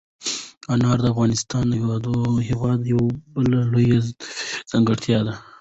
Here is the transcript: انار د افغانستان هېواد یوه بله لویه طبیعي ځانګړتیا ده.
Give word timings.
انار 0.73 0.97
د 1.01 1.05
افغانستان 1.13 1.65
هېواد 2.51 2.79
یوه 2.91 3.07
بله 3.33 3.59
لویه 3.71 3.99
طبیعي 4.01 4.15
ځانګړتیا 4.69 5.19
ده. 5.27 5.33